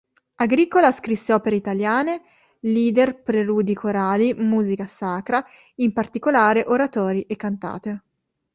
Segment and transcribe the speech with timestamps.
[0.37, 2.23] Agricola scrisse opere italiane,
[2.61, 8.01] Lieder, preludi corali, musica sacra, in particolare oratori e cantate.